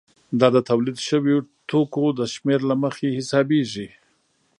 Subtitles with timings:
[0.39, 1.39] دا د تولید شویو
[1.69, 3.87] توکو د شمېر له مخې حسابېږي